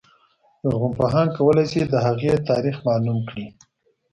لرغونپوهان 0.63 1.27
کولای 1.37 1.65
شي 1.71 1.81
د 1.83 1.93
هغې 2.05 2.33
تاریخ 2.49 2.75
معلوم 2.87 3.19
کړي. 3.29 3.47